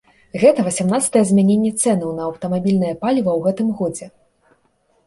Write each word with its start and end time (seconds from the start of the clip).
Гэта 0.43 0.63
васямнаццатае 0.67 1.23
змяненне 1.31 1.71
цэнаў 1.83 2.09
на 2.21 2.27
аўтамабільнае 2.29 2.95
паліва 3.05 3.31
ў 3.37 3.47
гэтым 3.51 3.67
годзе. 3.81 4.05